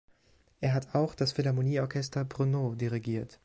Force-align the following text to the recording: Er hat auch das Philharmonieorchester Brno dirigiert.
Er 0.61 0.73
hat 0.73 0.95
auch 0.95 1.13
das 1.13 1.31
Philharmonieorchester 1.31 2.25
Brno 2.25 2.73
dirigiert. 2.73 3.39